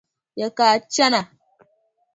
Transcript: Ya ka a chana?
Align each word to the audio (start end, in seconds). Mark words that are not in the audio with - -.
Ya 0.39 0.49
ka 0.57 0.65
a 0.71 0.77
chana? 0.93 1.21